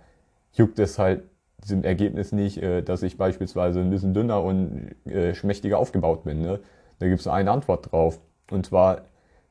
juckt 0.53 0.77
es 0.77 0.99
halt 0.99 1.23
diesem 1.63 1.83
Ergebnis 1.83 2.31
nicht, 2.31 2.61
äh, 2.61 2.83
dass 2.83 3.01
ich 3.01 3.17
beispielsweise 3.17 3.79
ein 3.79 3.89
bisschen 3.89 4.13
dünner 4.13 4.43
und 4.43 4.95
äh, 5.05 5.33
schmächtiger 5.33 5.79
aufgebaut 5.79 6.23
bin. 6.23 6.41
Ne? 6.41 6.59
Da 6.99 7.07
gibt 7.07 7.21
es 7.21 7.27
eine 7.27 7.49
Antwort 7.49 7.91
drauf. 7.91 8.19
Und 8.51 8.65
zwar, 8.65 9.05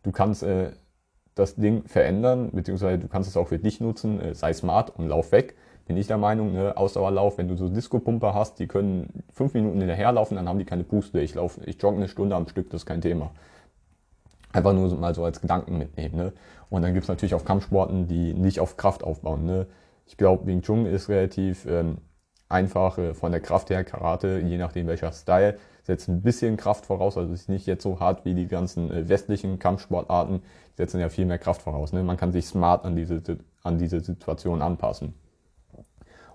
du 0.05 0.13
kannst 0.13 0.45
äh, 0.45 0.71
das 1.35 1.57
Ding 1.57 1.85
verändern, 1.87 2.51
beziehungsweise 2.53 2.99
du 2.99 3.09
kannst 3.09 3.29
es 3.29 3.37
auch 3.37 3.49
für 3.49 3.59
dich 3.59 3.81
nutzen, 3.81 4.21
äh, 4.21 4.35
sei 4.35 4.53
smart 4.53 4.97
und 4.97 5.09
lauf 5.09 5.33
weg 5.33 5.57
bin 5.89 5.97
ich 5.97 6.07
der 6.07 6.19
Meinung, 6.19 6.53
ne, 6.53 6.77
Ausdauerlauf, 6.77 7.39
wenn 7.39 7.49
du 7.49 7.57
so 7.57 7.69
Disco-Pumper 7.69 8.35
hast, 8.35 8.59
die 8.59 8.67
können 8.67 9.25
fünf 9.33 9.55
Minuten 9.55 9.79
hinterherlaufen, 9.79 10.37
dann 10.37 10.47
haben 10.47 10.59
die 10.59 10.67
keine 10.67 10.85
Puste. 10.85 11.19
Ich 11.21 11.35
laufe, 11.35 11.63
ich 11.65 11.83
jogge 11.83 11.97
eine 11.97 12.09
Stunde 12.09 12.37
am 12.37 12.47
Stück, 12.47 12.69
das 12.71 12.83
ist 12.83 12.87
kein 12.87 13.01
Thema. 13.01 13.31
Einfach 14.53 14.75
nur 14.75 14.95
mal 14.97 15.15
so 15.15 15.25
als 15.25 15.41
Gedanken 15.41 15.79
mitnehmen. 15.79 16.17
Ne? 16.17 16.33
Und 16.69 16.83
dann 16.83 16.93
gibt's 16.93 17.09
natürlich 17.09 17.35
auch 17.35 17.45
Kampfsporten, 17.45 18.07
die 18.07 18.35
nicht 18.35 18.61
auf 18.61 18.77
Kraft 18.77 19.03
aufbauen. 19.03 19.47
Ne? 19.47 19.67
Ich 20.07 20.19
glaube, 20.19 20.47
Wing 20.47 20.61
Chun 20.61 20.85
ist 20.85 21.09
relativ 21.09 21.65
ähm, 21.65 21.99
einfach 22.51 22.99
äh, 22.99 23.15
von 23.15 23.33
der 23.33 23.41
Kraft 23.41 23.71
her. 23.71 23.83
Karate, 23.83 24.41
je 24.41 24.59
nachdem 24.59 24.89
welcher 24.89 25.13
Style, 25.13 25.57
setzt 25.85 26.09
ein 26.09 26.21
bisschen 26.21 26.59
Kraft 26.59 26.85
voraus. 26.85 27.17
Also 27.17 27.33
ist 27.33 27.49
nicht 27.49 27.67
jetzt 27.67 27.83
so 27.83 27.99
hart 27.99 28.27
wie 28.27 28.35
die 28.35 28.47
ganzen 28.47 28.91
äh, 28.91 29.09
westlichen 29.09 29.59
Kampfsportarten. 29.59 30.41
Die 30.41 30.77
setzen 30.77 31.01
ja 31.01 31.09
viel 31.09 31.25
mehr 31.25 31.39
Kraft 31.39 31.63
voraus. 31.63 31.95
Ne? 31.95 32.03
Man 32.03 32.19
kann 32.19 32.33
sich 32.33 32.47
smart 32.47 32.85
an 32.85 32.95
diese, 32.95 33.23
an 33.63 33.79
diese 33.79 34.01
Situation 34.01 34.61
anpassen. 34.61 35.15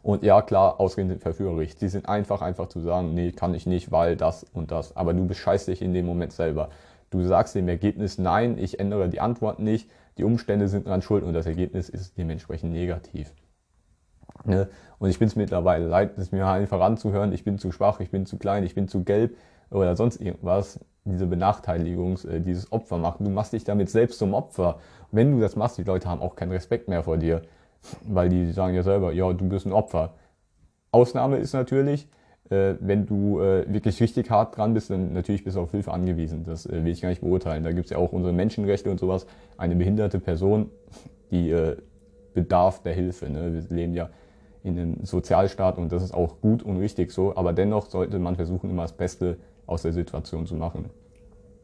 Und 0.03 0.22
ja, 0.22 0.41
klar, 0.41 0.81
Ausreden 0.81 1.10
sind 1.10 1.22
verführerisch. 1.22 1.75
Die 1.77 1.88
sind 1.88 2.10
einfach, 2.10 2.41
einfach 2.41 2.67
zu 2.67 2.81
sagen, 2.81 3.13
nee, 3.13 3.31
kann 3.31 3.55
ich 3.55 3.65
nicht, 3.65 3.91
weil 3.91 4.17
das 4.17 4.45
und 4.53 4.69
das. 4.69 4.95
Aber 4.98 5.13
du 5.13 5.25
bescheißt 5.25 5.69
dich 5.69 5.81
in 5.81 5.93
dem 5.93 6.05
Moment 6.05 6.33
selber. 6.33 6.69
Du 7.10 7.24
sagst 7.24 7.55
dem 7.55 7.69
Ergebnis, 7.69 8.17
nein, 8.17 8.57
ich 8.57 8.79
ändere 8.79 9.07
die 9.07 9.22
Antwort 9.22 9.60
nicht, 9.60 9.89
die 10.17 10.25
Umstände 10.25 10.67
sind 10.67 10.88
dran 10.88 11.01
schuld 11.01 11.24
und 11.24 11.33
das 11.33 11.45
Ergebnis 11.45 11.88
ist 11.88 12.17
dementsprechend 12.17 12.74
negativ. 12.74 13.33
Ne? 14.43 14.67
Und 15.00 15.10
ich 15.10 15.19
bin 15.19 15.27
es 15.27 15.38
mittlerweile 15.38 15.88
leid, 15.88 16.17
es 16.17 16.31
mir 16.31 16.48
einfach 16.48 16.81
anzuhören, 16.81 17.31
ich 17.31 17.45
bin 17.45 17.57
zu 17.57 17.72
schwach, 17.72 18.00
ich 18.01 18.12
bin 18.12 18.25
zu 18.25 18.38
klein, 18.38 18.63
ich 18.63 18.75
bin 18.75 18.89
zu 18.89 19.03
gelb 19.03 19.38
oder 19.69 19.95
sonst 19.95 20.19
irgendwas. 20.19 20.79
Diese 21.05 21.27
Benachteiligung, 21.27 22.17
äh, 22.29 22.39
dieses 22.41 22.72
Opfer 22.72 22.98
machen. 22.98 23.25
Du 23.25 23.29
machst 23.29 23.53
dich 23.53 23.63
damit 23.63 23.89
selbst 23.89 24.19
zum 24.19 24.33
Opfer. 24.33 24.79
Wenn 25.12 25.31
du 25.31 25.39
das 25.39 25.55
machst, 25.55 25.77
die 25.77 25.83
Leute 25.83 26.10
haben 26.10 26.22
auch 26.22 26.36
keinen 26.36 26.51
Respekt 26.51 26.88
mehr 26.88 27.03
vor 27.03 27.17
dir 27.17 27.41
weil 28.07 28.29
die 28.29 28.51
sagen 28.51 28.75
ja 28.75 28.83
selber, 28.83 29.13
ja, 29.13 29.31
du 29.33 29.47
bist 29.47 29.65
ein 29.65 29.73
Opfer. 29.73 30.13
Ausnahme 30.91 31.37
ist 31.37 31.53
natürlich, 31.53 32.07
äh, 32.49 32.75
wenn 32.79 33.05
du 33.05 33.39
äh, 33.39 33.71
wirklich 33.71 34.01
richtig 34.01 34.29
hart 34.29 34.57
dran 34.57 34.73
bist, 34.73 34.89
dann 34.89 35.13
natürlich 35.13 35.43
bist 35.43 35.57
du 35.57 35.61
auf 35.61 35.71
Hilfe 35.71 35.91
angewiesen. 35.91 36.43
Das 36.43 36.65
äh, 36.65 36.83
will 36.83 36.91
ich 36.91 37.01
gar 37.01 37.09
nicht 37.09 37.21
beurteilen. 37.21 37.63
Da 37.63 37.71
gibt 37.71 37.85
es 37.85 37.91
ja 37.91 37.97
auch 37.97 38.11
unsere 38.11 38.33
Menschenrechte 38.33 38.89
und 38.91 38.99
sowas. 38.99 39.25
Eine 39.57 39.75
behinderte 39.75 40.19
Person, 40.19 40.69
die 41.31 41.51
äh, 41.51 41.77
bedarf 42.33 42.81
der 42.81 42.93
Hilfe. 42.93 43.29
Ne? 43.29 43.53
Wir 43.53 43.75
leben 43.75 43.93
ja 43.93 44.09
in 44.63 44.79
einem 44.79 45.03
Sozialstaat 45.03 45.77
und 45.77 45.91
das 45.91 46.03
ist 46.03 46.13
auch 46.13 46.39
gut 46.41 46.63
und 46.63 46.77
richtig 46.77 47.11
so. 47.11 47.35
Aber 47.35 47.53
dennoch 47.53 47.87
sollte 47.87 48.19
man 48.19 48.35
versuchen, 48.35 48.69
immer 48.69 48.83
das 48.83 48.93
Beste 48.93 49.37
aus 49.65 49.81
der 49.81 49.93
Situation 49.93 50.45
zu 50.45 50.55
machen. 50.55 50.89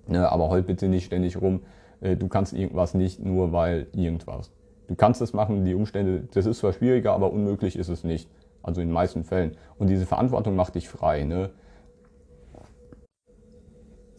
Ne? 0.07 0.29
Aber 0.29 0.49
heult 0.49 0.67
bitte 0.67 0.87
nicht 0.87 1.05
ständig 1.05 1.41
rum, 1.41 1.61
äh, 2.01 2.15
du 2.15 2.27
kannst 2.27 2.53
irgendwas 2.53 2.93
nicht, 2.93 3.23
nur 3.23 3.51
weil 3.51 3.87
irgendwas. 3.93 4.51
Du 4.89 4.95
kannst 4.95 5.21
es 5.21 5.33
machen, 5.33 5.65
die 5.65 5.75
Umstände, 5.75 6.23
das 6.33 6.47
ist 6.47 6.59
zwar 6.59 6.73
schwieriger, 6.73 7.13
aber 7.13 7.31
unmöglich 7.31 7.77
ist 7.77 7.89
es 7.89 8.03
nicht. 8.03 8.27
Also 8.63 8.81
in 8.81 8.87
den 8.87 8.93
meisten 8.93 9.23
Fällen. 9.23 9.55
Und 9.77 9.87
diese 9.87 10.07
Verantwortung 10.07 10.55
macht 10.55 10.73
dich 10.73 10.89
frei. 10.89 11.25
Ne? 11.25 11.51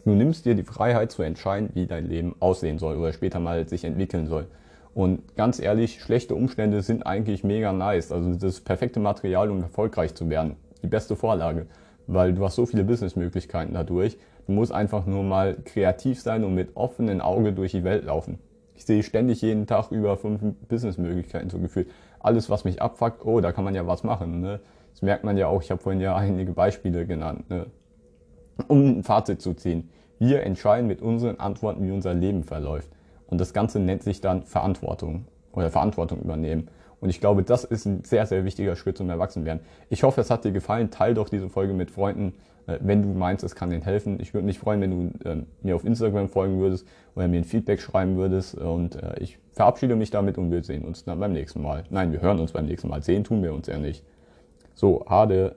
Du 0.05 0.11
nimmst 0.11 0.45
dir 0.45 0.55
die 0.55 0.63
Freiheit 0.63 1.11
zu 1.11 1.23
entscheiden, 1.23 1.71
wie 1.73 1.87
dein 1.87 2.07
Leben 2.07 2.35
aussehen 2.39 2.79
soll 2.79 2.95
oder 2.95 3.11
später 3.11 3.41
mal 3.41 3.67
sich 3.67 3.83
entwickeln 3.83 4.27
soll. 4.27 4.47
Und 4.93 5.35
ganz 5.35 5.59
ehrlich, 5.59 6.01
schlechte 6.01 6.35
Umstände 6.35 6.81
sind 6.81 7.05
eigentlich 7.05 7.43
mega 7.43 7.73
nice. 7.73 8.13
Also 8.13 8.33
das 8.33 8.61
perfekte 8.61 9.01
Material, 9.01 9.51
um 9.51 9.61
erfolgreich 9.61 10.15
zu 10.15 10.29
werden. 10.29 10.55
Die 10.81 10.87
beste 10.87 11.17
Vorlage. 11.17 11.67
Weil 12.07 12.33
du 12.33 12.45
hast 12.45 12.55
so 12.55 12.65
viele 12.65 12.85
Businessmöglichkeiten 12.85 13.73
dadurch. 13.73 14.17
Du 14.47 14.53
musst 14.53 14.71
einfach 14.71 15.05
nur 15.05 15.23
mal 15.23 15.57
kreativ 15.65 16.21
sein 16.21 16.45
und 16.45 16.55
mit 16.55 16.77
offenen 16.77 17.19
Augen 17.19 17.53
durch 17.55 17.71
die 17.71 17.83
Welt 17.83 18.05
laufen. 18.05 18.39
Ich 18.81 18.87
sehe 18.87 19.03
ständig 19.03 19.43
jeden 19.43 19.67
Tag 19.67 19.91
über 19.91 20.17
fünf 20.17 20.41
Businessmöglichkeiten 20.67 21.51
so 21.51 21.59
gefühlt. 21.59 21.87
Alles, 22.19 22.49
was 22.49 22.63
mich 22.63 22.81
abfuckt, 22.81 23.23
oh, 23.23 23.39
da 23.39 23.51
kann 23.51 23.63
man 23.63 23.75
ja 23.75 23.85
was 23.85 24.03
machen. 24.03 24.41
Ne? 24.41 24.59
Das 24.91 25.03
merkt 25.03 25.23
man 25.23 25.37
ja 25.37 25.45
auch. 25.45 25.61
Ich 25.61 25.69
habe 25.69 25.79
vorhin 25.79 26.01
ja 26.01 26.15
einige 26.15 26.51
Beispiele 26.51 27.05
genannt. 27.05 27.47
Ne? 27.51 27.67
um 28.67 28.97
ein 28.97 29.03
Fazit 29.03 29.39
zu 29.39 29.53
ziehen. 29.53 29.89
Wir 30.17 30.41
entscheiden 30.41 30.87
mit 30.87 31.03
unseren 31.03 31.39
Antworten, 31.39 31.85
wie 31.85 31.91
unser 31.91 32.15
Leben 32.15 32.43
verläuft. 32.43 32.89
Und 33.27 33.39
das 33.39 33.53
Ganze 33.53 33.79
nennt 33.79 34.01
sich 34.01 34.19
dann 34.19 34.41
Verantwortung 34.41 35.25
oder 35.51 35.69
Verantwortung 35.69 36.19
übernehmen. 36.19 36.67
Und 37.01 37.11
ich 37.11 37.19
glaube, 37.19 37.43
das 37.43 37.63
ist 37.63 37.85
ein 37.85 38.03
sehr, 38.03 38.25
sehr 38.25 38.45
wichtiger 38.45 38.75
Schritt 38.75 38.97
zum 38.97 39.11
Erwachsenwerden. 39.11 39.63
Ich 39.89 40.01
hoffe, 40.01 40.21
es 40.21 40.31
hat 40.31 40.43
dir 40.43 40.51
gefallen. 40.51 40.89
Teil 40.89 41.13
doch 41.13 41.29
diese 41.29 41.49
Folge 41.49 41.73
mit 41.73 41.91
Freunden, 41.91 42.33
wenn 42.65 43.01
du 43.01 43.09
meinst, 43.09 43.43
es 43.43 43.55
kann 43.55 43.69
denen 43.69 43.83
helfen. 43.83 44.19
Ich 44.19 44.33
würde 44.33 44.45
mich 44.45 44.59
freuen, 44.59 44.81
wenn 44.81 44.91
du 44.91 45.29
äh, 45.29 45.43
mir 45.61 45.75
auf 45.75 45.85
Instagram 45.85 46.29
folgen 46.29 46.59
würdest 46.59 46.87
oder 47.15 47.27
mir 47.27 47.37
ein 47.37 47.43
Feedback 47.43 47.81
schreiben 47.81 48.17
würdest. 48.17 48.55
Und 48.55 48.95
äh, 48.95 49.19
ich 49.19 49.37
verabschiede 49.51 49.95
mich 49.95 50.11
damit 50.11 50.37
und 50.37 50.51
wir 50.51 50.63
sehen 50.63 50.85
uns 50.85 51.03
dann 51.03 51.19
beim 51.19 51.33
nächsten 51.33 51.61
Mal. 51.61 51.83
Nein, 51.89 52.11
wir 52.11 52.21
hören 52.21 52.39
uns 52.39 52.51
beim 52.51 52.65
nächsten 52.65 52.87
Mal. 52.87 53.01
Sehen 53.03 53.23
tun 53.23 53.43
wir 53.43 53.53
uns 53.53 53.67
ja 53.67 53.77
nicht. 53.77 54.03
So, 54.75 55.05
Hade. 55.07 55.55